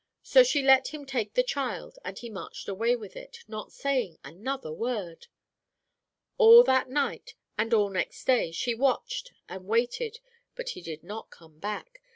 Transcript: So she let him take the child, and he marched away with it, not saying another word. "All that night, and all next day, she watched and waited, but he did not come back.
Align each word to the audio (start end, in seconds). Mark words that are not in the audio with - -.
So 0.23 0.41
she 0.43 0.63
let 0.63 0.87
him 0.95 1.05
take 1.05 1.35
the 1.35 1.43
child, 1.43 1.99
and 2.03 2.17
he 2.17 2.27
marched 2.27 2.67
away 2.67 2.95
with 2.95 3.15
it, 3.15 3.43
not 3.47 3.71
saying 3.71 4.17
another 4.23 4.71
word. 4.71 5.27
"All 6.39 6.63
that 6.63 6.89
night, 6.89 7.35
and 7.55 7.71
all 7.71 7.91
next 7.91 8.25
day, 8.25 8.49
she 8.51 8.73
watched 8.73 9.31
and 9.47 9.67
waited, 9.67 10.19
but 10.55 10.69
he 10.69 10.81
did 10.81 11.03
not 11.03 11.29
come 11.29 11.59
back. 11.59 12.01